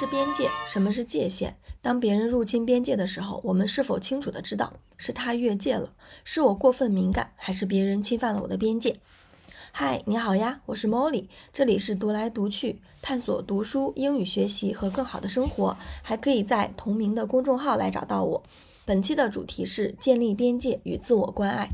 [0.00, 0.48] 是边界？
[0.66, 1.52] 什么是界限？
[1.82, 5.92] 当别人入侵边界的时候，我们是否清楚的知道是他越界了，
[6.24, 8.98] 是我过分敏感，还是别人侵犯了我的边界？
[9.72, 18.42] 嗨，你好呀，我是 Molly，这里是读来读去，探索读书、英语学习和更好的生活，还可以在同名的公众号来找到我。
[18.86, 21.68] 本期的主题是建立边界与自我关爱。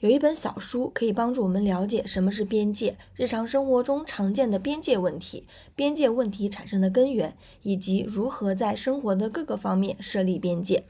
[0.00, 5.44] 有一本小书可以帮助我们了解什么是边界，日常生活中常见的边界问题，
[5.74, 10.84] 边界问题产生的根源，以及如何在生活的各个方面设立边界。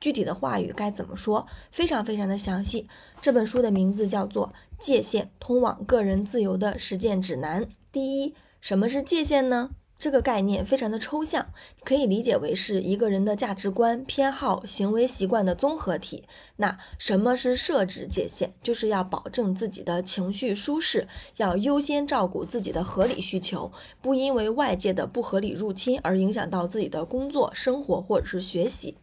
[0.00, 1.46] 具体的话语该怎么说？
[1.70, 2.88] 非常非常的详细。
[3.20, 7.62] 这本书的名字叫做《界限：通往个人自由的实践指南》。
[7.92, 9.72] 第一，什么是界限呢？
[9.96, 11.46] 这个概念非常的抽象，
[11.82, 16.24] 可以理解为是一个人的价值观、偏好、行为习惯的综合体。
[16.56, 18.50] 那什么是设置界限？
[18.62, 28.98] 就是要保证自己的情绪舒适，要优先照顾自己的合理需求，不因为外界的不合理入侵而影响到自己的工作、生活或者是学习。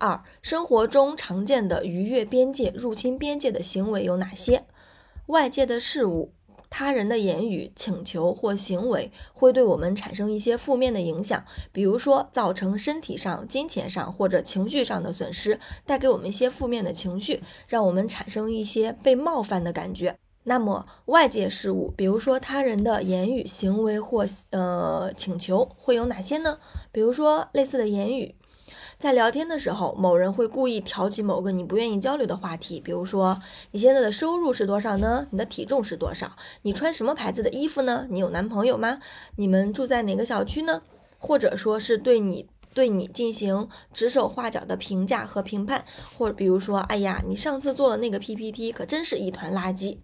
[0.00, 4.64] 二、生活中常见的逾越边界、入侵边界的行为有哪些？
[5.28, 6.32] 外界的事物。
[6.70, 20.16] 他人的言语、请求或行为会对我们产生一些负面的影响，比如说造成身体上、金钱上或者情绪上的损失，带给我们一些负面的情绪，让我们产生一些被冒犯的感觉。
[20.44, 26.58] 那么外界事物，比如说他人的言语、行为或呃请求会有哪些呢？
[26.90, 28.34] 比如说类似的言语。
[28.98, 35.28] 在聊天的时候，某人会故意挑起某个你不愿意交流的话题，比如说你现在的收入是多少呢？
[35.30, 36.32] 你的体重是多少？
[36.62, 38.08] 你穿什么牌子的衣服呢？
[38.10, 38.98] 你有男朋友吗？
[39.36, 40.82] 你们住在哪个小区呢？
[41.16, 45.84] 或者说是对你对你进行指手画脚的评价和评判，
[46.16, 49.98] 或者比如说，哎呀，你上次做的那个 PPT 可真是一团垃圾，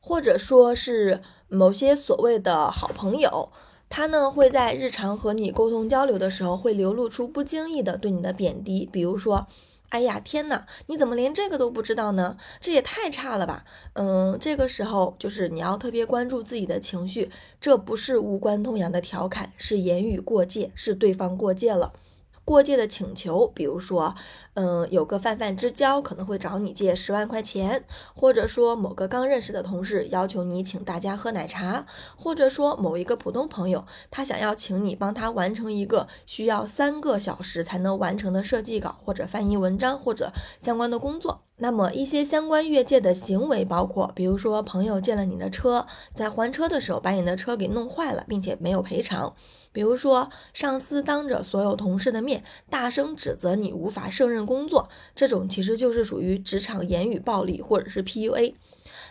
[0.00, 3.52] 或者说是某些所谓的好朋友。
[3.88, 9.46] 他呢会在日常和你沟通交流的时候，会流露出不经意的对你的贬低，比如说，
[9.90, 12.36] 哎呀天哪，你怎么连这个都不知道呢？
[12.60, 13.64] 这也太差了吧！
[13.92, 17.30] 嗯，这个时候就是你要特别关注自己的情绪，
[17.60, 21.92] 这不是无关痛痒的调侃，是言语过界，是对方过界了。
[22.44, 24.14] 过界的请求，比如说，
[24.52, 27.84] 嗯，有个泛泛之交可能会找你借十万块钱，
[28.14, 41.40] 或者说某个刚认识的同事要求你请大家喝奶茶，或者说某一个普通朋友他想要请你帮他完成一个需要三个小时才能完成的设计稿，或者翻译文章，或者相关的工作。
[41.58, 49.32] 那么一些相关越界的行为包括，比如说朋友借了你的车，在还车的时候把你的车给弄坏了，并且没有赔偿；
[49.72, 58.54] 比如说上司当着所有同事的面大声指责你无法胜任工作，这种其实就是属于职场言语暴力或者是 PUA。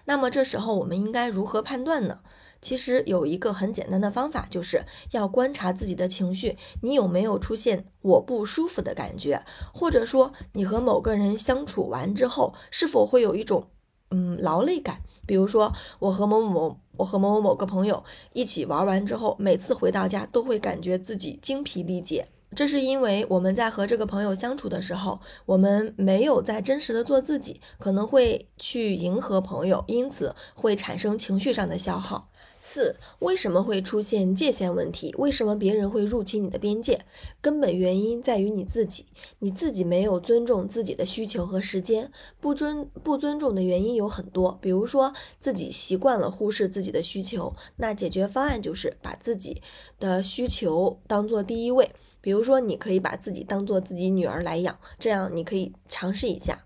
[0.05, 2.19] 那么这时候我们应该如何判断呢？
[2.63, 9.43] 其实有一个很简单的方法，就是要观察自己的情绪，你有没有出现我不舒服的感觉，
[9.73, 13.67] 或者说你和某个人相处完之后，是否会有一种
[14.11, 15.01] 嗯劳累感？
[15.27, 32.29] 比如说我和某某，我和某某某个朋友一起玩完之后，每次回到家都会感觉自己精疲力竭，这是因为我们在和这个朋友相处的时候，我们没有在真实的做自己，可能会去迎合朋友，因此会产生情绪上的消耗。
[32.65, 35.13] 四，为什么会出现界限问题？
[35.17, 37.01] 为什么别人会入侵你的边界？
[37.41, 39.05] 根本原因在于你自己，
[39.39, 42.09] 你自己没有尊重自己的需求和时间。
[42.39, 49.61] 不尊不尊重的原因有很多，比如说自己习惯了忽视自己的需求，那解决方案就是把自己
[49.99, 51.91] 的需求当做第一位。
[52.21, 56.63] 比如说，你可以把自己当做自己女儿来养，这样你可以尝试一下。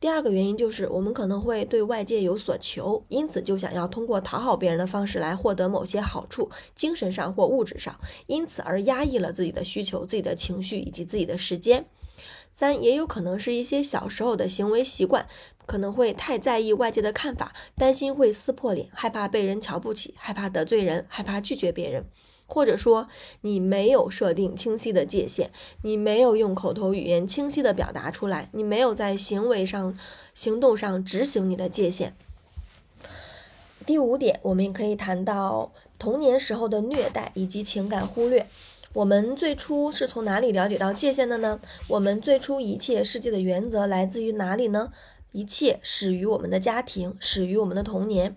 [0.00, 11.86] 第二个原因就是，我们可能会对外界有所求，因此就想要通过讨好别人的方式来获得某些好处，精神上或物质上，因此而压抑了自己的需求、自己的情绪以及自己的时间。
[12.50, 15.26] 三，也有可能是一些小时候的行为习惯，
[15.66, 22.04] 可能会太在意外界的看法，担心会撕破脸，害怕被人瞧不起，害怕得罪人，害怕拒绝别人。
[22.46, 23.08] 或者说
[23.40, 25.50] 你没有设定清晰的界限，
[25.82, 29.98] 你没有用口头语言清晰的表达出来，你没有在行为上、
[30.34, 32.14] 行动上执行你的界限。
[33.86, 38.46] 第五点，我们也可以谈到童年时候的虐待以及情感忽略。
[38.92, 41.60] 我们最初是从哪里了解到界限的呢？
[41.88, 44.92] 我们最初一切世界的原则来自于哪里呢？
[45.32, 48.36] 一切始于我们的家庭，始于我们的童年。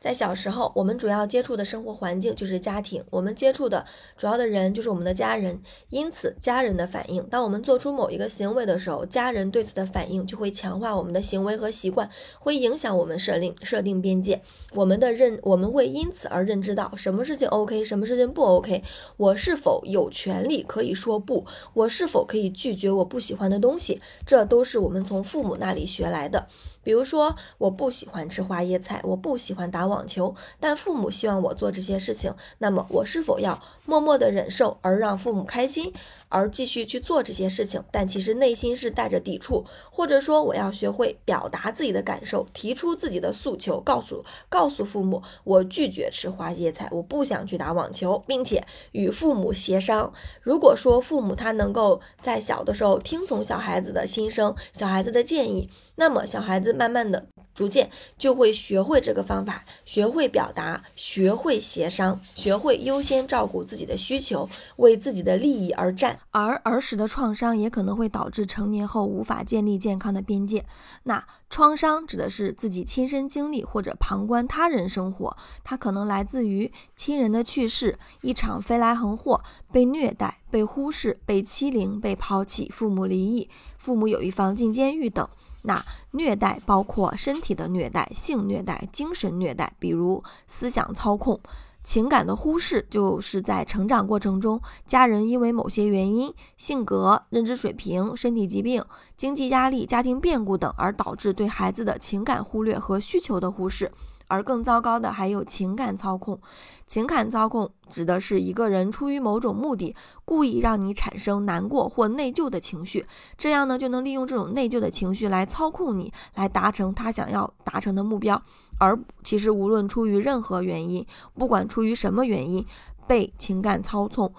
[0.00, 3.84] 在小时候，我们主要接触的生活环境就是家庭，我们接触的
[4.16, 14.42] 主要的人就是我们的家人，因此家人的反应，当我们做出某一个行为的时候，家人对此的反应就会强化我们的行为和习惯，会影响我们设定设定边界，
[14.72, 18.82] 我们的认我们会因此而认知到什么事情 OK，什么事情不 OK，
[19.16, 21.44] 我是否有权利可以说不，
[21.74, 26.46] 我是否可以拒绝我不喜欢的东西，这都是我们从父母那里学来的。
[26.88, 35.92] 比如说，我不喜欢吃花椰菜，我不喜欢打网球，但父母希望我做这些事情，那么我是否要默默的忍受，而让父母开心，
[36.30, 37.84] 而继续去做这些事情？
[37.90, 50.10] 但其实内心是带着抵触，或者说我要学会表达自己的感受，提出自己的诉求，告诉告诉父母，我拒绝吃花椰菜，我不想去打网球，并且与父母协商。
[50.40, 56.77] 如果说父母他能够在小的时候听从小孩子的心声，小孩子的建议，那么小孩子。
[56.78, 66.20] 慢慢的，逐渐就会学会这个方法，学会表达，学会协商，学会优先照顾自己的需求，为自己的利益而战。
[66.30, 70.64] 而儿时的创伤也可能会导致成年后无法建立健康的边界。
[71.02, 79.42] 那创伤指的是自己亲身经历或者旁观他人生活，它可能来自于亲人的去世、一场飞来横祸、
[79.72, 85.28] 被虐待、被忽视、被欺凌、被抛弃、父母离异、父母有一方进监狱等。
[85.62, 91.40] 那虐待包括身体的虐待、性虐待、精神虐待，比如思想操控、
[91.82, 98.84] 情感的忽视，就是在成长过程中，家人因为某些原因、性格、认知水平、身体疾病、
[99.16, 103.90] 经济压力、家庭变故等，而导致对孩子的情感忽略和需求的忽视。
[104.28, 106.40] 而更糟糕的还有情感操控。
[106.86, 109.94] 情感操控指的是一个人出于某种目的，
[110.24, 118.40] 故意让你产生难过或内疚的情绪，这样呢就能利用这种内疚的情绪来操控你，来达成他想要达成的目标。
[118.78, 121.04] 而其实无论出于任何原因，
[121.34, 122.64] 不管出于什么原因，
[123.06, 124.32] 被情感操纵、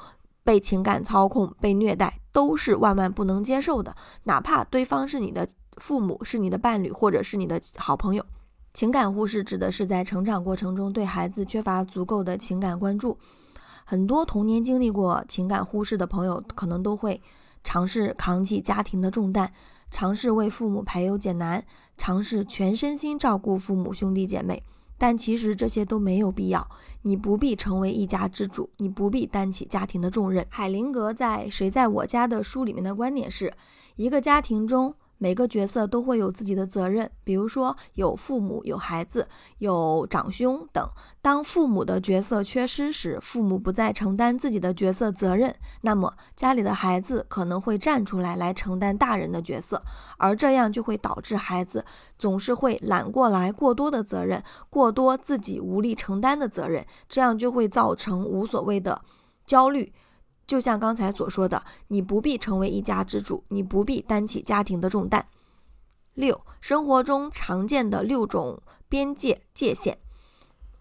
[0.44, 3.96] 被情感操控、被虐待，都是万万不能接受的。
[4.24, 5.48] 哪怕对方是你的
[5.78, 8.26] 父母、是你的伴侣，或者是你的好朋友。
[8.74, 13.18] 情感忽视指的是在成长过程中对孩子缺乏足够的情感关注。
[13.84, 17.22] 很多童年经历过情感忽视的朋友，可能都会
[17.64, 19.52] 尝试扛起家庭的重担，
[19.90, 21.66] 尝试为父母排忧解难，
[21.98, 24.64] 尝试全身心照顾父母兄弟姐妹。
[25.00, 26.70] 但其实这些都没有必要。
[27.02, 30.46] 你不必成为一家之主，你不必担起家庭的重任。
[30.50, 33.52] 海灵格在《谁在我家》的书里面的观点是：
[33.96, 34.94] 一个家庭中。
[35.20, 39.28] 每个角色都会有自己的责任，比如说有父母、有孩子、
[39.60, 40.90] 有长兄等。
[41.22, 49.84] 当父母的角色缺失时，父母不再承担自己的角色责任，那么家里的孩子可能会站出来来承担大人的角色，
[50.18, 51.84] 而这样就会导致孩子
[52.18, 59.02] 总是会揽过来过多的责任，过多自己无力承担的责任，这样就会造成无所谓的
[59.46, 59.92] 焦虑。
[60.50, 65.28] 就像刚才所说的，你不必成为一家之主，你不必担起家庭的重担。
[66.16, 70.00] 六，生活中常见的六种边界界限：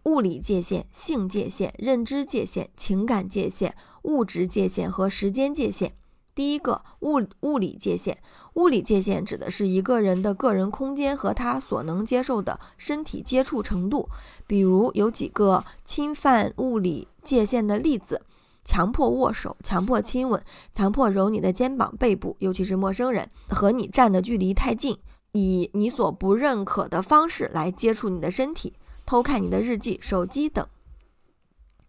[0.05, 5.93] 物理界限、性界限、认知界限、情感界限、物质界限和时间界限。
[6.35, 8.17] 第一个，物物理界限。
[8.55, 14.09] 物理界限指的是一个人的个人空间和他所能接受的身体接触程度。
[14.47, 18.23] 比如有几个侵犯物理界限的例子。
[18.69, 20.44] 强迫握手，强迫亲吻，
[20.75, 24.99] 强迫揉你的肩膀、背部，尤其是陌生人和你站的距离太近，
[25.32, 28.75] 以你所不认可的方式来接触你的身体，
[29.07, 30.66] 偷看你的日记、手机等。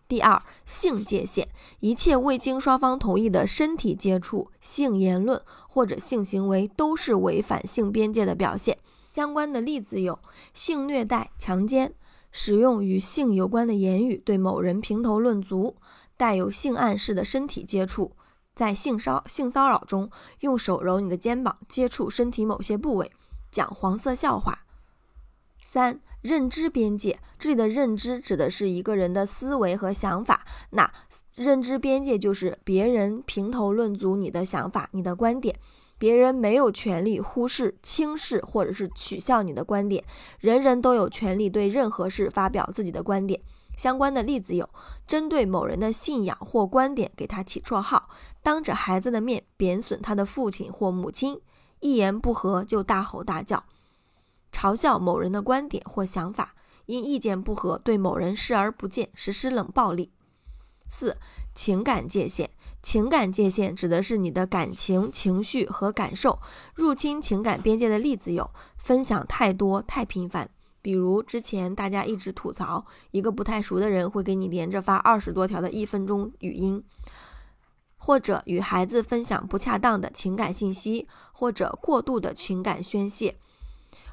[0.08, 1.50] 第二，性界限，
[1.82, 8.78] 一切未经双方同意的身体接触、性言论或者性行为都是违反性边界的表现。
[9.10, 10.18] 相关的例子有
[10.54, 11.94] 性虐待、强奸，
[12.32, 15.76] 使用与性有关的言语对某人评头论足。
[16.20, 18.12] 带有性暗示的身体接触，
[18.54, 20.12] 在性骚性骚扰中
[20.42, 23.10] 用手揉你的肩膀，接触身体某些部位，
[23.50, 24.66] 讲黄色笑话。
[25.62, 30.46] 三、认知边界，这里的认知指的是一个人的思维和想法。
[30.72, 30.92] 那
[31.38, 35.58] 认知边界就是别人评头论足你的想法、你的观点，
[35.98, 40.04] 别人没有权利忽视、轻视或者是取笑你的观点。
[40.42, 43.40] 人人都有权利对任何事发表自己的观点。
[43.80, 44.70] 相关的例子有：
[45.08, 48.10] 针对某人的信仰或观点给他起绰号，
[48.44, 51.40] 当着孩子的面贬损他的父亲或母亲，
[51.80, 53.64] 一言不合就大吼大叫，
[54.52, 56.56] 嘲笑某人的观点或想法，
[56.88, 60.12] 因意见不合对某人视而不见，实施冷暴力。
[60.90, 61.16] 四、
[61.56, 62.50] 情感界限。
[62.82, 66.40] 情感界限指的是你的感情、情绪和感受。
[66.76, 70.50] 入侵情感边界的例子有：分享太多、太频繁。
[70.82, 76.84] 比如之前大家一直吐槽，一个不太熟的人会给你连着发二十多条的一分钟语音，
[77.98, 83.36] 或者与孩子分享不恰当的情感信息，或者过度的情感宣泄，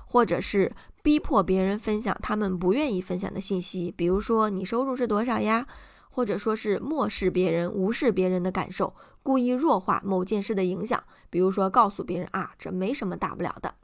[0.07, 5.67] 或者是逼迫别人分享他们不愿意分享的信息，比如说你收入是多少呀？
[6.11, 13.75] 或者说是漠视别人、无视别人的感受，故意弱化某件事的影响，比如说告诉别人啊，这没什么大不了的。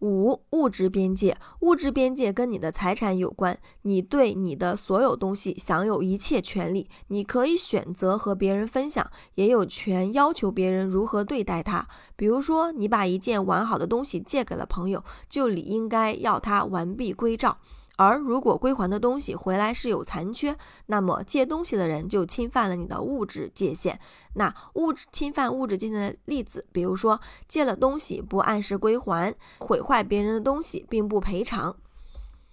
[0.00, 11.86] 五、物质边界，物质边界跟你的财产有关，你对你的所有东西享有一切权利，你可以选择和别人分享，也有权要求别人如何对待它。
[12.16, 17.58] 比如说，你把一件完好的东西借给了朋友，就理应该要他完璧归赵。
[18.00, 24.00] 而如果归还的东西回来是有残缺，那么借东西的人就侵犯了你的物质界限。
[24.36, 31.76] 那物质侵犯物质界限的例子，比如说借了东西不按时归还，毁坏别人的东西并不赔偿。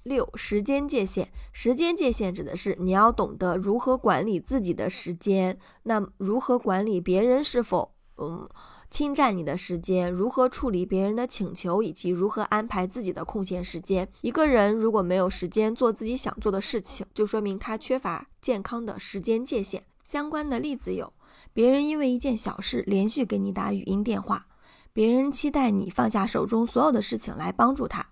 [0.04, 8.50] 六、时间界限，时间界限指的是你要懂得如何管理自己的时间，那如何管理别人是否嗯？
[8.90, 14.08] 侵占你的时间，如何处理别人的请求，以及如何安排自己的空闲时间。
[14.22, 19.84] 一个人如果没有时间做自己想做的事情，就说明他缺乏健康的时间界限。
[20.04, 21.12] 相关的例子有：
[21.52, 24.46] 别人因为一件小事连续给你打语音电话；
[24.94, 28.04] 别人期待你放下手中所有的事情来帮助他；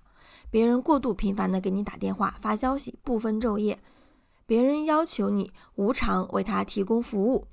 [0.52, 3.78] 别人过度频繁的给你打电话、发消息，不分昼夜；
[4.46, 7.48] 别人要求你无偿为他提供服务。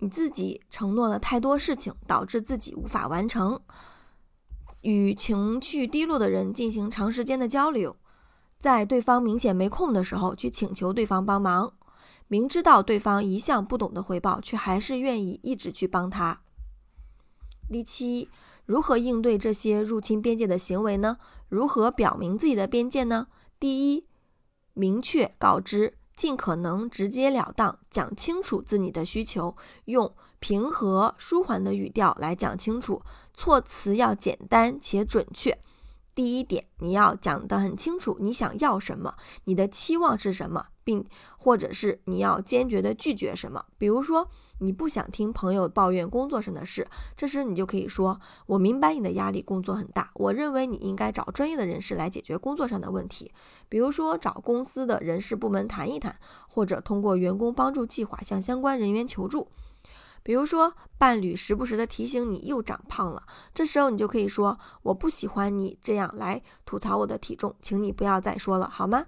[0.00, 3.60] 你自己承诺了太多事情，导致自己无法完成。
[4.82, 7.96] 与情绪低落的人进行长时间的交流，
[8.58, 11.72] 在对方明显没空的时候去请求对方帮忙，
[12.28, 16.42] 明知道对方一向不懂得回报，却还是愿意一直去帮他。
[17.68, 18.28] 第七，
[18.66, 21.18] 如何应对这些入侵边界的行为呢？
[21.48, 23.26] 如何表明自己的边界呢？
[23.58, 24.06] 第一，
[24.74, 25.98] 明确告知。
[26.18, 33.00] 尽可能直截了当讲清楚自己的需求，用平和舒缓的语调来讲清楚，
[33.32, 35.56] 措辞要简单且准确。
[36.16, 41.06] 第一点，你要讲得很清楚，你想要什么，你的期望是什么，并
[41.38, 43.64] 或者是你要坚决的拒绝什么。
[43.78, 44.28] 比如说，
[44.60, 46.86] 你不想听朋友抱怨工作上的事，
[47.16, 50.10] 这时你就可以说：“我明白你的压力，工作很大。
[50.14, 53.32] 我认为你应该找专业的人士来解决工作上的问题，
[53.68, 59.48] 比如说找公司的人事部门谈一谈，或者通过员工帮助计划向相关人员求助。”
[60.24, 63.22] 比如说，伴侣时不时的提醒你又长胖了，
[63.54, 69.06] 这时候你就可以说：“我不喜欢你这样来吐槽我的体重，请你不要再说了，好吗？”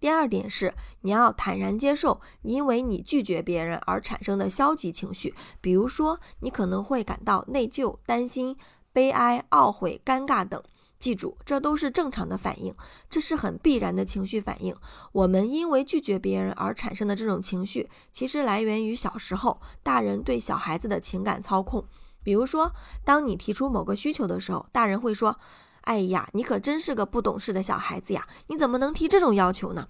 [0.00, 8.56] 第二点是，你要坦然接受因为你拒绝别人而产生的消极情绪，比如说，你可能会感到内疚、担心、
[8.92, 10.60] 悲哀、懊悔、尴尬等。
[10.98, 12.74] 记住，这都是正常的反应，
[13.08, 14.74] 这是很必然的情绪反应。
[15.12, 21.84] 我们因为拒绝别人而产生的这种情绪，其实来源于小时候大人对小孩子的情感操控。
[22.22, 25.40] 比如说，当你提出某个需求的时候，大人会说
[25.82, 29.88] ：“哎呀，你可真是个不懂事的小孩子呀，你怎么能提这种要求呢？”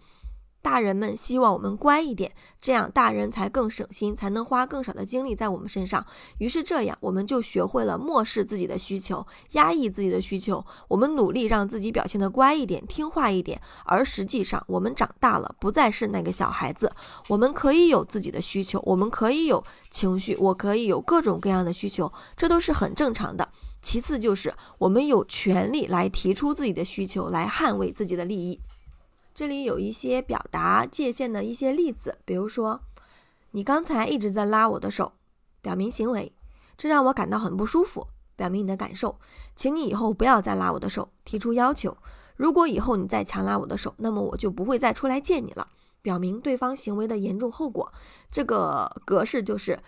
[0.62, 6.04] 大人们希望我们乖一点，这样大人才更省心，才能花更少的精力在我们身上。
[6.37, 10.62] 于是这样，我们就学会了漠视自己的需求，压抑自己的需求。
[10.88, 16.92] 我们努力让自己表现得乖一点、听话一点，而实际上，我们长大了，不再是那个小孩子。
[17.28, 23.49] 我们可以有自己的需求，我们可以有情绪，我可以有各种各样的需求，这都是很正常的。
[23.83, 28.61] 其次就是，我们有权利来提出自己的需求，来捍卫自己的利益。
[29.33, 32.81] 这里有一些表达界限的一些例子，比如说，
[33.53, 35.13] 你刚才一直在拉我的手，
[35.63, 36.33] 表明行为，
[36.77, 39.19] 这让我感到很不舒服，表明你的感受，
[39.55, 41.97] 请你以后不要再拉我的手，提出要求。
[42.37, 45.69] 如果以后你再强拉我的手，那么我就不会再出来见你了，
[46.03, 47.93] 表明对方行为的严重后果。
[48.31, 49.79] 这个格式就是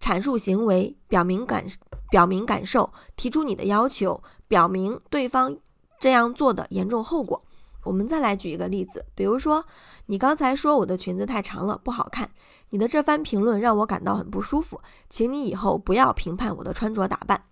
[0.00, 1.64] 阐述行为，表明感，
[2.10, 5.56] 表明感受，提出你的要求，表明对方
[5.98, 7.44] 这样做的严重后果。
[7.84, 9.64] 我们再来举一个例子，比如说，
[10.06, 12.30] 你刚才说我的裙子太长了，不好看。
[12.70, 17.44] 你的这番评论让我感到很不舒服，请你以后不要评判我的穿着打扮。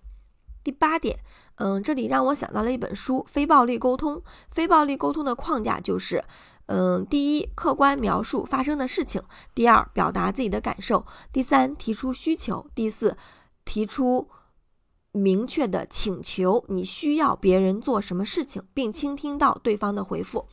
[0.63, 1.21] 第八点，
[1.55, 4.17] 嗯，这里让我想到了一本书《非暴力沟通》。
[4.51, 6.23] 非暴力沟通的框架就是，
[6.67, 9.23] 嗯，第一，客观描述发生的事情；
[9.55, 13.17] 第二，表达自己的感受；第三，提出需求；第四，
[13.65, 14.29] 提出。
[15.13, 20.47] 明确的请求，你需要别人做什么事情，并倾听到对方的回复。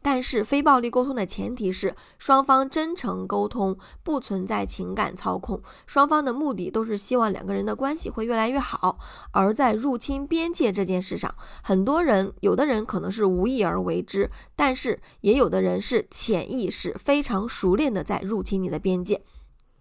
[0.00, 8.98] 但是非暴力沟通的前提是双方真诚沟通，不存在情感操控，双方的目的都是希望两个人的关系会越来越好。
[9.32, 19.22] 而在入侵边界这件事上，很多人有的人可能是无意而为之，但是也有的人是潜意识非常熟练的在入侵你的边界。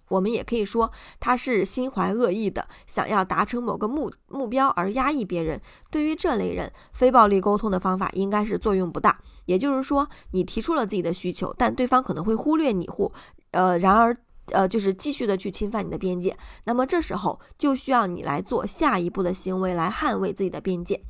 [0.09, 5.61] 我们也可以说，他是心怀恶意的，想要达成某个目目标而压抑别人。
[5.91, 9.19] 对于这类人，非暴力沟通的方法应该是作用不大。
[9.45, 13.11] 也就是说，你提出了自己的需求，但对方可能会忽略你，或
[13.51, 14.15] 呃，然而
[14.51, 16.37] 呃，就是继续的去侵犯你的边界。
[16.65, 21.03] 那么这时候就需要你来做下一步的行为来捍卫自己的边界。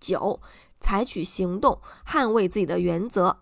[0.00, 0.40] 九，
[0.80, 3.38] 采取行动捍卫自己的原则，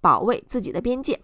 [0.00, 1.22] 保卫自己的边界。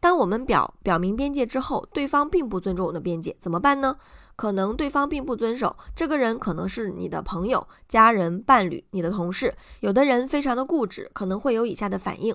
[0.00, 3.96] 当我们表表明边界之后，对方并不尊重我的边界，怎么办呢？
[4.34, 9.54] 可能对方并不遵守，这个人可能是你的朋友、家人、伴侣、你的同事。
[9.80, 12.34] 有的人非常的固执，可能会有以下的反应：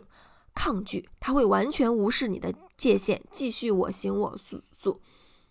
[0.54, 5.02] 抗拒，他会完全无视你的界限，继续我行我素，素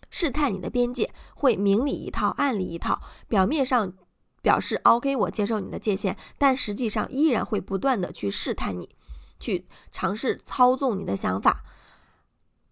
[0.09, 3.91] 试探你的边界，会明里一套，暗里一套，表面上
[4.41, 8.87] 表示 OK，我接受你的界限，但实际上依然会不断的去试探你，
[9.41, 11.65] 去尝试操纵你的想法。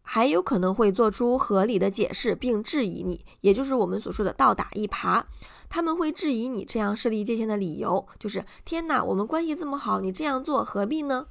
[0.03, 5.23] 还有可能会做出合理的解释并质疑你，也就是我们所说的倒打一耙。
[5.69, 11.25] 他们会质疑你这样设立界限的理由，就是天哪，我们关系这么好，你这样做何必呢？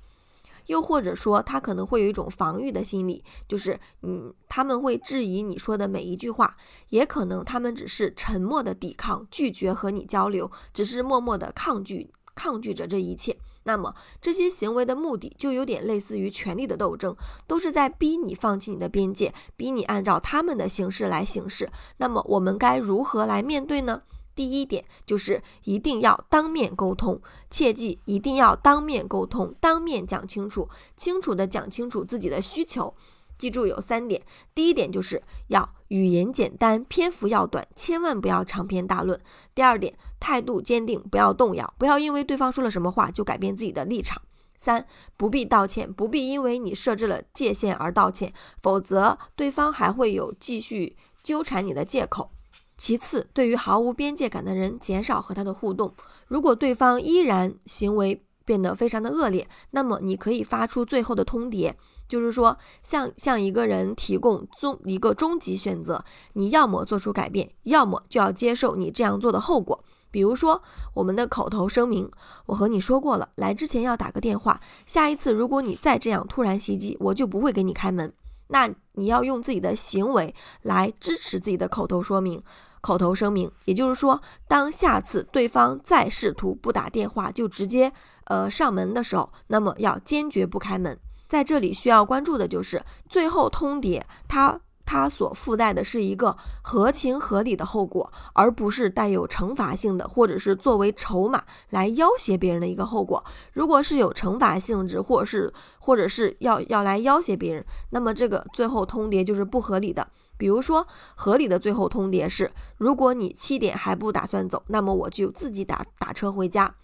[0.66, 6.56] 又或者说，他可能会有一种防御的心理，就是嗯，他们会质疑你说的每一句话，
[6.88, 13.36] 也可能他们只是沉默的抵抗，拒绝和你交流，只是默默的抗拒，抗拒着这一切。
[13.64, 17.16] 那么这些行为的目的就有点类似于权力的斗争，
[17.46, 21.70] 都是在逼你放弃你的边界，逼你按照他们的形式来行事。
[21.98, 24.02] 那么我们该如何来面对呢？
[24.34, 32.94] 第一点就是一定要当面沟通，切记一定要当面沟通，当面讲清楚，清楚的讲清楚自己的需求。
[33.42, 34.22] 记住有三点，
[34.54, 39.20] 第一点就是要语言简单，篇幅要短，千万不要长篇大论。
[39.52, 44.22] 第二点，态度坚定，不要动摇，不要因为对方说了什么话就改变自己的立场。
[44.56, 48.32] 三，不必道歉，不必因为你设置了界限而道歉，
[48.62, 52.30] 否则对方还会有继续纠缠你的借口。
[52.78, 55.92] 其次，对于毫无边界感的人，减少和他的互动。
[56.28, 61.74] 如果对方依然行为变得非常的恶劣，那么你可以发出最后的通牒。
[62.08, 69.82] 就是说，向向一个人提供终一个终极选择，你要么做出改变，要么就要接受你这样做的后果。
[70.10, 72.10] 比如说，我们的口头声明，
[72.44, 74.60] 我和你说过了，来之前要打个电话。
[74.84, 78.12] 下一次如果你再这样突然袭击，我就不会给你开门。
[78.48, 82.42] 那你要用自己的行为来支持自己的口头说明、
[82.82, 83.50] 口头声明。
[83.64, 87.90] 也就是说，当下次对方再试图不打电话就直接
[88.24, 90.98] 呃上门的时候，那么要坚决不开门。
[91.28, 103.24] 在这里需要关注的就是最后通牒，它它所附带的是一个合情合理的后果，而不是带有惩罚性的，或者是作为筹码来要挟别人的一个后果。
[103.54, 110.06] 如果是有惩罚性质，或者是或者是要要来要挟别人，那么这个最后通牒就是不合理的。
[110.36, 116.74] 比如说，合理的最后通牒是：如果你七点还不打算走，那么我就自己打打车回家。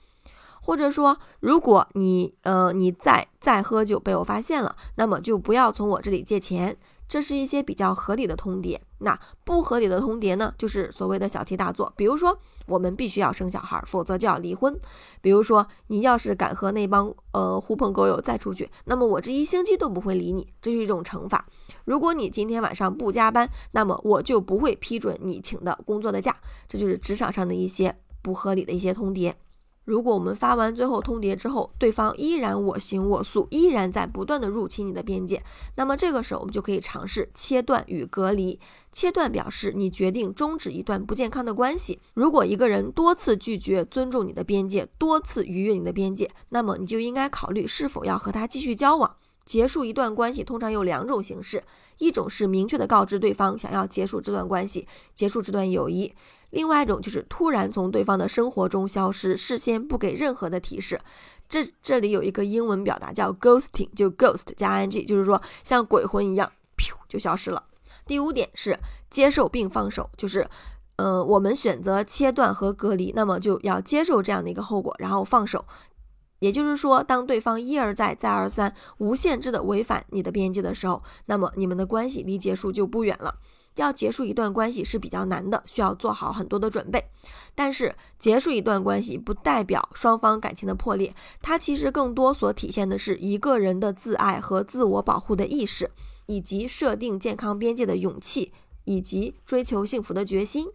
[0.69, 6.77] 或者说，如果你呃你再再喝酒被我发现了，那么就不要从我这里借钱。
[7.09, 8.79] 这是一些比较合理的通牒。
[8.99, 11.91] 那不合理的通牒呢，就是所谓的小题大做。
[11.97, 14.79] 比如说，我们必须要生小孩，否则就要离婚。
[15.23, 21.47] 比如说，你要是敢和那帮呃狐朋狗友再出去，那么我这一星期都不会理你，这是一种惩罚。
[21.87, 26.37] 如果你今天晚上不加班，那么我就不会批准你请的工作的假。
[26.69, 29.33] 这就是职场上的一些不合理的一些通牒。
[29.89, 35.43] 如果我们发完最后通牒之后，对方依然我行我素，依然在不断的入侵你的边界，
[35.77, 38.61] 那么这个时候我们就可以尝试切断与隔离。
[38.93, 42.01] 切断表示你决定终止一段不健康的关系。
[42.13, 49.17] 如果一个人多次拒绝尊重你的边界，多次逾越你的边界，那么你就应该考虑是否要和他继续交往。
[49.47, 51.63] 结束一段关系通常有两种形式，
[51.97, 56.13] 一种是明确的告知对方想要结束这段关系，结束这段友谊。
[56.51, 61.01] 另外一种就是突然从对方的生活中消失，事先不给任何的提示。
[61.49, 67.65] 这这里有一个英文表达叫 ghosting，就 ghost 加 ing，就是说像鬼魂一样，噗就消失了。
[68.07, 68.79] 第五点是
[69.11, 70.49] 接受并放手，就是，
[70.97, 75.65] 呃，我们选择切断和隔离，那么就要接受这样的一个后果，然后放手。
[76.41, 83.35] 也就是说，当对方一而再、再而三、无限制的违反你的边界的时候，那么你们的关系离结束就不远了。
[83.81, 87.05] 要结束一段关系是比较难的，需要做好很多的准备。
[87.55, 95.91] 但是结束一段关系不代表双方感情的破裂，它其实更多所体现的是一个人的自爱和自我保护的意识，
[96.27, 98.53] 以及设定健康边界的勇气，
[98.85, 100.69] 以及追求幸福的决心。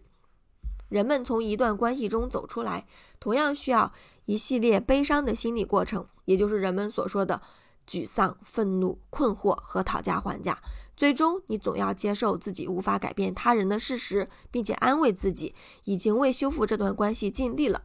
[0.88, 2.86] 人们从一段关系中走出来，
[3.18, 3.92] 同样需要
[4.26, 7.40] 一系列悲伤的心理过程，也就是人们所说的
[7.88, 10.58] 沮丧、愤怒、困惑和讨价还价。
[10.96, 17.82] 最终，你总要接受自己无法改变他人的事实，并且安慰自己已经为修复这段关系尽力了。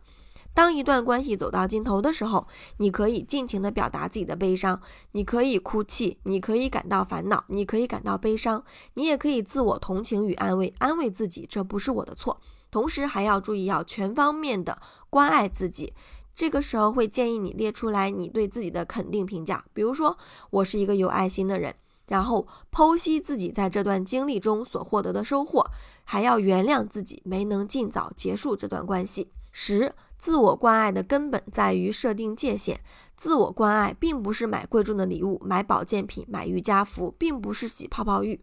[0.54, 4.82] 当一段关系走到尽头的时候，你可以尽情地表达自己的悲伤，
[5.14, 12.40] 你可以哭泣，你可以感到烦恼，你可以感到悲伤，你也可以自我同情与安慰，安慰自己这不是我的错。
[12.72, 15.94] 同时还要注意要全方面的关爱自己。
[16.40, 20.18] 这个时候会建议你列出来你对自己的肯定评价，比如说
[20.52, 21.76] 我是一个有爱心的人。
[22.08, 25.70] 然后剖析自己在这段经历中所获得的收获，
[26.06, 29.34] 还要原谅自己没能尽早结束这段关系。
[29.52, 32.80] 十，自我关爱的根本在于设定界限。
[33.18, 38.40] 自我关爱并不是买贵重的礼物、买保健品、买瑜伽服，并不是洗泡泡浴。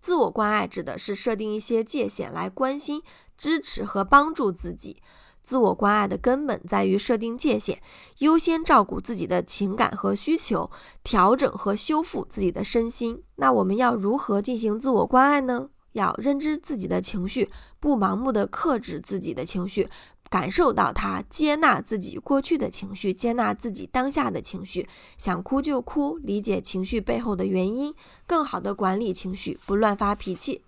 [0.00, 3.02] 自我关爱指的是设定一些界限来关心、
[3.36, 5.02] 支持和帮助自己。
[5.42, 7.78] 自我关爱的根本在于设定界限，
[8.18, 10.70] 优先照顾自己的情感和需求，
[11.02, 13.22] 调整和修复自己的身心。
[13.36, 15.70] 那我们要如何进行自我关爱呢？
[15.92, 17.50] 要认知自己的情绪，
[17.80, 19.88] 不盲目的克制自己的情绪，
[20.28, 24.86] 感受到它，接纳自己过去的情绪，接纳自己当下的情绪，
[25.18, 27.92] 想哭就哭，理解情绪背后的原因，
[28.24, 30.62] 更好的管理情绪，不乱发脾气。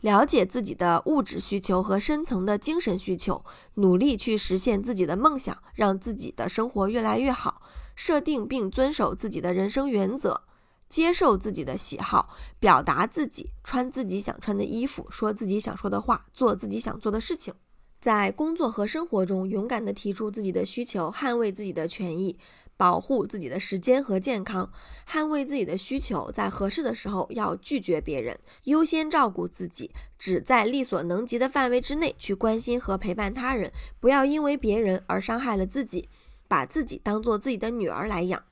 [0.00, 7.62] 了解自己的物质需求和深层的精神需求，努力去实现自己的梦想，让自己的生活越来越好。
[7.94, 10.42] 设定并遵守自己的人生原则，
[10.86, 12.28] 接受自己的喜好，
[12.58, 17.54] 表达自己，穿自己想穿的衣服，说自己想说的话，做自己想做的事情。
[17.98, 22.38] 在工作和生活中，勇敢地提出自己的需求，捍卫自己的权益。
[22.76, 24.70] 保护自己的时间和健康，
[25.08, 36.08] 捍卫自己的需求，在合适的时候要拒绝别人，优先照顾自己，只在力所能及的范围之内去关心和陪伴他人，不要因为别人而伤害了自己，
[36.46, 38.44] 把自己当做自己的女儿来养，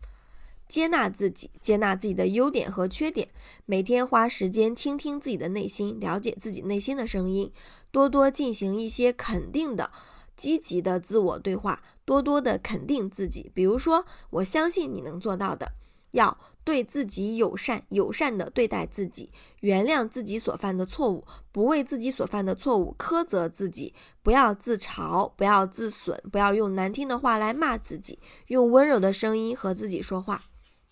[0.67, 3.29] 接纳自己，接纳自己的优点和缺点，
[3.67, 7.53] 每天花时间倾听自己的内心，了解自己内心的声音，
[7.91, 9.91] 多多进行一些肯定的。
[10.37, 13.51] 积极的自我对话，多多的肯定自己。
[13.55, 15.73] 比如说，我相信你能做到的。
[16.13, 30.45] 要对自己友善，友善的对待自己，原谅自己所犯的错误，不为自己所犯的错误苛责自己，不要自嘲，不要自损，不要用难听的话来骂自己，用温柔的声音和自己说话。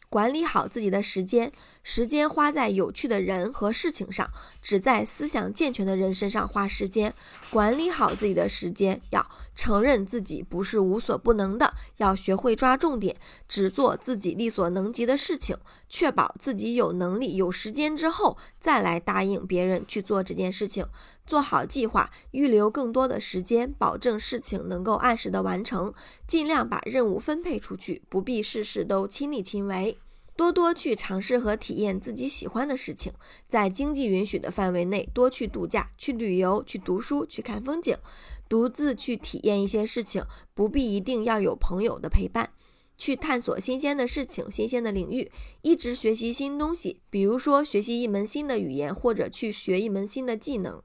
[0.09, 4.31] 管理好自己的时间，时间花在有趣的人和事情上，
[4.63, 7.13] 只在思想健全的人身上花时间。
[7.51, 13.17] 管理好自己的时间，要承认自己不是无所不能的，要学会抓重点，
[13.49, 15.57] 只做自己力所能及的事情，
[15.89, 20.87] 确保自己有能力、有时间之后，再来答应别人去做这件事情。
[21.27, 25.93] 做好计划，预留更多的时间，保证事情能够按时的完成。
[26.27, 29.99] 尽量把任务分配出去，不必事事都亲力亲为。
[30.35, 33.13] 多多去尝试和体验自己喜欢的事情，
[33.47, 37.97] 在经济允许的范围内，多去度假、去旅游、去读书、去看风景，
[38.49, 42.51] 独自去体验一些事情，不必一定要有朋友的陪伴。
[42.99, 50.81] 去探索新鲜的事情、新鲜的领域，一直学习新东西，比如说学习一门新的语言，或者去学一门新的技能。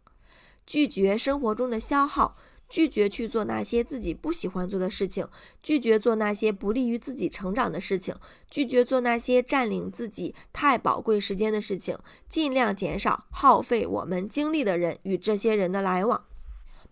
[0.65, 2.35] 拒绝生活中的消耗，
[2.69, 5.27] 拒绝去做那些自己不喜欢做的事情，
[5.63, 8.15] 拒绝做那些不利于自己成长的事情，
[8.49, 16.25] 拒绝做那些占领自己太宝贵时间的事情，尽量减少耗费我们精力的人与这些人的来往，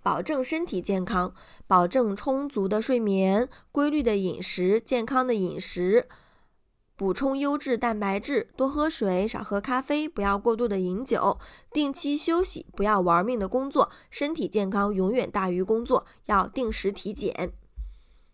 [0.02, 1.34] 保证身体健康，
[1.68, 6.08] 保证充足的睡眠、规律的饮食、健康的饮食。
[6.98, 11.38] 补充优质蛋白质，多喝水，少喝咖啡，不要过度的饮酒，
[11.74, 17.52] 定期休息，不要玩命的工作，身体健康永远大于工作，要定时体检。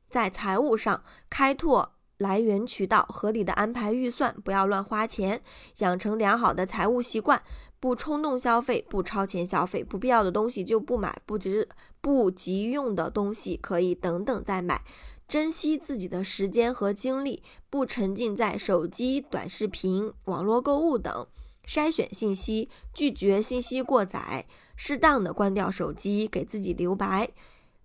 [0.07, 5.41] 在财务上，开拓来源渠道，合理的安排预算，不要乱花钱，
[5.79, 7.41] 养成良好的财务习惯，
[7.79, 11.67] 不冲动消费，不超前消费，不必要的东西就不买，不急
[11.99, 14.83] 不急用的东西可以等等再买。
[15.31, 21.25] 珍惜自己的时间和精力，不沉浸在手机、短视频、网络购物等，
[21.65, 27.31] 筛选信息，拒绝信息过载，适当的关掉手机，给自己留白，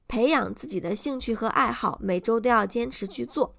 [0.09, 3.55] 培养自己的兴趣和爱好，每周都要坚持去做。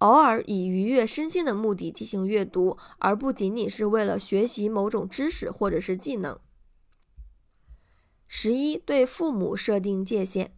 [0.00, 6.38] 偶尔以愉悦身心的目的进行阅读，而不仅仅是为了学习某种知识或者是技能。
[8.26, 10.54] 十一，对父母设定界限，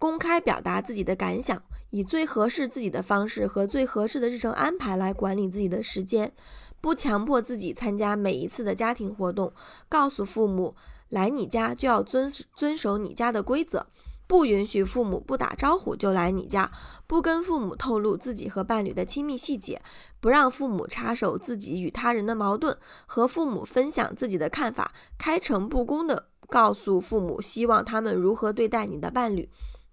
[0.00, 6.32] 公开表达自己的感想，以最合适自己的方式和最合适的日程安排来管理自己的时间，
[6.80, 9.52] 不强迫自己参加每一次的家庭活动，
[9.90, 10.74] 告诉父母
[11.10, 13.88] 来你家就要遵遵守你家的规则。
[14.26, 16.72] 不允许父母不打招呼就来你家，
[17.06, 19.82] 不跟父母透露自己和伴侣的亲密细节，
[20.18, 29.50] 不让父母插手自己与他人的矛盾，和父母分享自己的看法，开诚布公地告诉父母希望他们如何对待你的伴侣，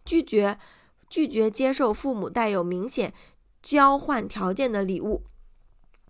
[0.07, 0.57] 拒绝
[1.09, 3.13] 拒绝接受父母带有明显
[3.61, 5.23] 交换条件的礼物，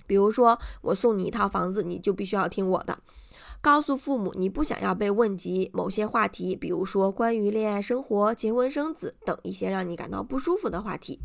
[0.06, 3.00] 比如说我送你一套房子，你就必须要听我的。
[3.60, 11.20] 告诉父母你不想要被问及某些话题，比如说关于恋爱生活、结婚生子等一些让你感到不舒服的话题。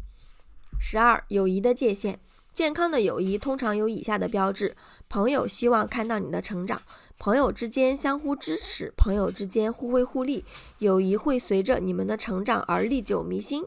[0.81, 2.21] 十二、友谊的界限。
[2.53, 4.77] 健康的友谊通常有以下的标志：
[5.13, 6.81] 朋友希望看到你的成长，
[7.19, 10.43] 朋友之间相互支持，朋友之间互惠互利，
[10.79, 13.63] 友谊会随着你们的成长而历久弥新。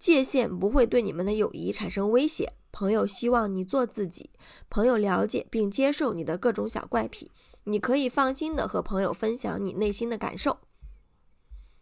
[0.00, 2.54] 界限不会对你们的友谊产生威胁。
[2.72, 4.30] 朋友希望你做自己，
[4.68, 7.30] 朋友了解并接受你的各种小怪癖。
[7.64, 10.58] 你可以放心的和朋友分享你内心的感受。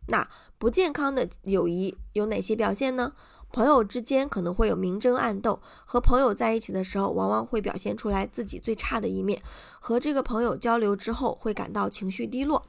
[0.09, 3.15] 那不健康的友谊有哪些表现呢？
[3.53, 9.43] 朋友之间可能会有明争暗斗，和朋友在一起的时候，往往会表现出来自己最差的一面。
[9.81, 12.63] 和这个朋友交流之后，会感到情绪低落。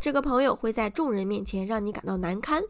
[0.00, 2.62] 这个朋友会在众人面前让你感到难堪。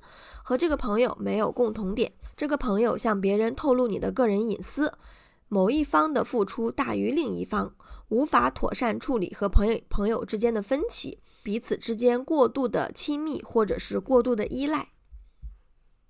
[0.43, 2.13] 和这个朋友没有共同点。
[2.37, 4.93] 这个朋友向别人透露你的个人隐私。
[5.49, 7.73] 某一方的付出大于另一方。
[8.09, 14.91] 无法妥善处理和朋友朋友之间的分歧，彼此之间过度的亲密或者是过度的依赖。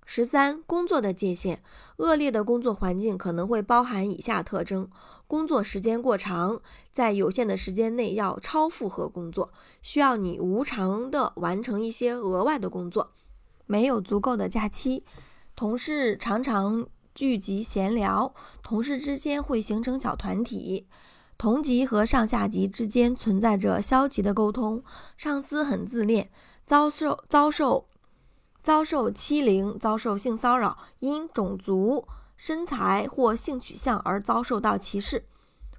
[0.09, 1.61] 十三、工作的界限，
[1.97, 4.89] 恶劣的工作环境可能会包含以下特征：
[5.27, 6.61] 工作时间过长，
[6.93, 13.11] 在有限的时间内要超负荷工作，需要你无偿的完成一些额外的工作，
[13.65, 15.03] 没有足够的假期，
[15.57, 20.87] 同事常常聚集闲聊，同事之间会形成小团体。
[21.37, 24.81] 同级和上下级之间存在着消极的沟通，
[25.17, 26.29] 上司很自恋，
[26.65, 27.89] 遭受遭受
[28.67, 35.25] 遭受欺凌，遭受性骚扰，因种族、身材或性取向而遭受到歧视。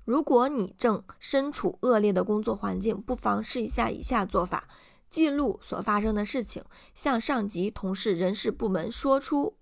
[0.07, 4.67] 如果你正身处恶劣的工作环境，不妨试一下以下做法：
[5.11, 9.59] 记录所发生的事情，向上级、同事、人事部门说出。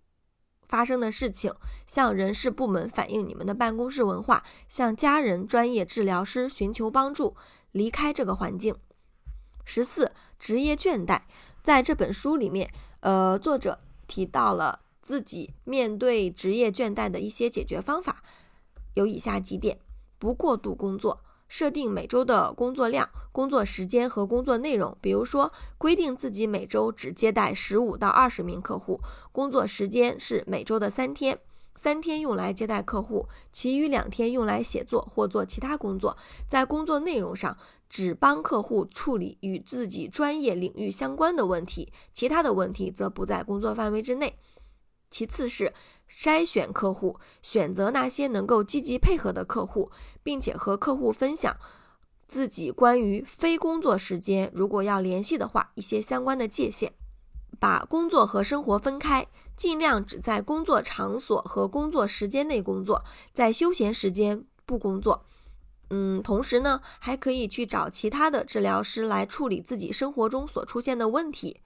[0.68, 1.52] 发生的事情，
[1.84, 7.34] 向人事部门反映你们的办公室文化，向家人、专业治疗师寻求帮助，
[7.72, 8.76] 离开这个环境。
[9.64, 11.22] 十四，职业倦怠，
[11.60, 12.72] 在这本书里面，
[13.06, 18.24] 呃，作者提到了自己面对职业倦怠的一些解决方法，
[18.94, 19.78] 有以下几点：
[20.18, 21.20] 不过度工作。
[21.46, 31.38] 设定每周的工作量、工作时间和工作内容，比如说规定自己每周只接待十五到二十名客户，工作时间是每周的三天，
[31.76, 36.16] 三天用来接待客户，其余两天用来写作或做其他工作。
[36.48, 37.56] 在工作内容上，
[37.88, 44.38] 只帮客户处理与自己专业领域相关的问题，其他的问题则不在工作范围之内。
[45.10, 45.72] 其次是。
[46.08, 49.90] 筛选客户，选择那些能够积极配合的客户，
[50.22, 51.56] 并且和客户分享
[52.28, 56.92] 自己关于非工作时间，如果要联系的话，一些相关的界限。
[57.58, 65.26] 把工作和生活分开，尽量只在工作场所和工作时间内工作，在休闲时间不工作。
[65.90, 71.60] 嗯，同时呢，还可以去找其他的治疗师来处理自己生活中所出现的问题。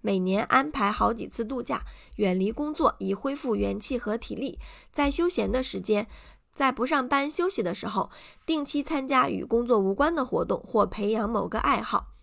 [0.00, 1.82] 每年安排好几次度假，
[2.16, 4.60] 远离工作以恢复元气和体力。
[4.92, 6.06] 在休闲的时间，
[6.54, 8.08] 在不上班休息的时候，
[8.46, 12.17] 定期参加与工作无关的活动或培养某个爱好。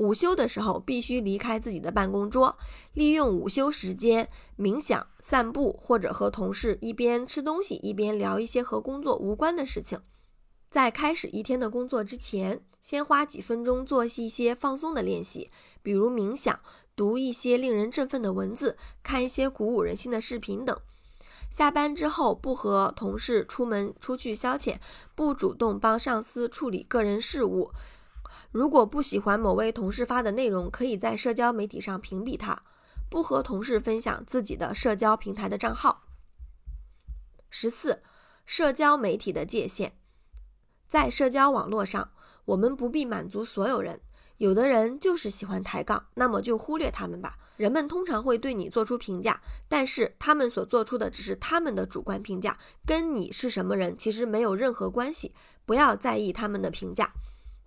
[0.00, 2.56] 午休的时候必须离开自己的办公桌，
[2.94, 10.00] 利用午休时间冥想、散步，或者和同事一边吃东西一边聊一些和工作无关的事情。
[10.70, 15.50] 在开始一天的工作之前，先花几分钟做一些放松的练习，
[15.82, 16.58] 比如冥想、
[16.96, 20.74] 读一些令人振奋的文字、看一些鼓舞人心的视频等。
[21.50, 24.76] 下班之后，不和同事出门出去消遣，
[25.14, 27.70] 不主动帮上司处理个人事务。
[28.52, 32.62] 如果不喜欢某位同事发的内容，可以在社交媒体上屏蔽他，
[33.08, 36.04] 不和同事分享自己的社交平台的账号。
[37.48, 38.02] 十四，
[38.44, 39.96] 社交媒体的界限。
[40.88, 42.10] 在社交网络上，
[42.46, 44.00] 我们不必满足所有人。
[44.38, 47.36] 有的人就是喜欢抬杠，那么就忽略他们吧。
[47.56, 55.34] 人们通常会对你做出评价，但是他们所做出的只是他们的主观评价，跟你是什么人其实没有任何关系。
[55.66, 57.12] 不要在意他们的评价，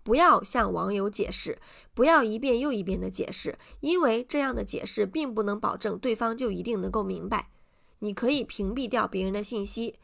[0.03, 1.59] 不要向网友解释，
[1.93, 7.49] 不要一遍又一遍的解释，因为这样的解释并不能保证对方就一定能够明白。
[7.99, 9.97] 你可以屏蔽掉别人的信息。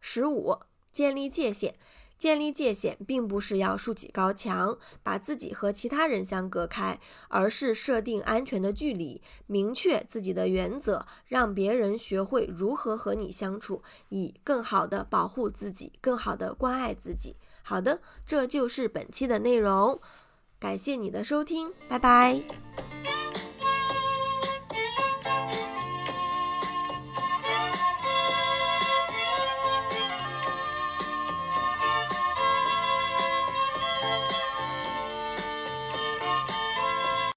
[0.00, 0.58] 十五，
[0.92, 1.74] 建立界限。
[2.18, 17.34] 建立界限，并不是要竖起高墙，把自己和其他人相隔开，而是设定安全的距离，明确自己的原则，让别人学会如何和你相处，以更好的保护自己，更好的关爱自己。
[17.62, 20.00] 好的，这就是本期的内容，
[20.58, 22.91] 感谢你的收听，拜拜。